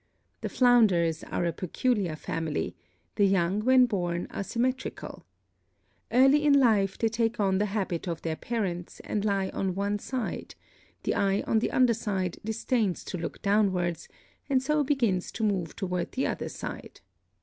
The 0.41 0.49
flounders 0.49 1.23
are 1.25 1.45
a 1.45 1.53
peculiar 1.53 2.15
family, 2.15 2.75
the 3.17 3.27
young 3.27 3.59
when 3.63 3.85
born 3.85 4.25
are 4.31 4.43
symmetrical. 4.43 5.27
Early 6.11 6.43
in 6.43 6.59
life 6.59 6.97
they 6.97 7.07
take 7.07 7.39
on 7.39 7.59
the 7.59 7.67
habit 7.67 8.07
of 8.07 8.23
their 8.23 8.35
parents 8.35 8.99
and 9.03 9.23
lie 9.23 9.49
on 9.49 9.75
one 9.75 9.99
side, 9.99 10.55
the 11.03 11.13
eye 11.13 11.43
on 11.45 11.59
the 11.59 11.69
underside 11.69 12.39
disdains 12.43 13.03
to 13.03 13.17
look 13.19 13.43
downwards 13.43 14.09
and 14.49 14.63
so 14.63 14.83
begins 14.83 15.31
to 15.33 15.43
move 15.43 15.75
toward 15.75 16.13
the 16.13 16.25
other 16.25 16.49
side. 16.49 17.01